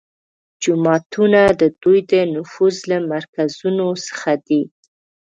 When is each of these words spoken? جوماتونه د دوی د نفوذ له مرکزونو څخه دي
جوماتونه 0.63 1.41
د 1.61 1.63
دوی 1.81 1.99
د 2.11 2.13
نفوذ 2.35 2.75
له 2.89 2.97
مرکزونو 3.11 3.87
څخه 4.07 4.31
دي 4.47 4.61